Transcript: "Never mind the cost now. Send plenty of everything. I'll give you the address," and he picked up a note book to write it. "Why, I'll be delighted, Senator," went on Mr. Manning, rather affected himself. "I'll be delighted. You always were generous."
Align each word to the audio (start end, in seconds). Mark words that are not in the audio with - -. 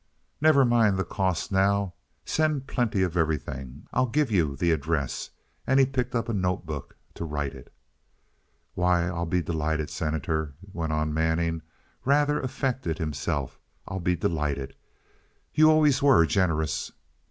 "Never 0.41 0.65
mind 0.65 0.97
the 0.97 1.03
cost 1.03 1.51
now. 1.51 1.93
Send 2.25 2.65
plenty 2.65 3.03
of 3.03 3.15
everything. 3.15 3.85
I'll 3.93 4.07
give 4.07 4.31
you 4.31 4.55
the 4.55 4.71
address," 4.71 5.29
and 5.67 5.79
he 5.79 5.85
picked 5.85 6.15
up 6.15 6.27
a 6.27 6.33
note 6.33 6.65
book 6.65 6.97
to 7.13 7.23
write 7.23 7.53
it. 7.53 7.71
"Why, 8.73 9.05
I'll 9.05 9.27
be 9.27 9.43
delighted, 9.43 9.91
Senator," 9.91 10.55
went 10.73 10.91
on 10.91 11.11
Mr. 11.11 11.13
Manning, 11.13 11.61
rather 12.03 12.39
affected 12.39 12.97
himself. 12.97 13.59
"I'll 13.87 13.99
be 13.99 14.15
delighted. 14.15 14.73
You 15.53 15.69
always 15.69 16.01
were 16.01 16.25
generous." 16.25 16.91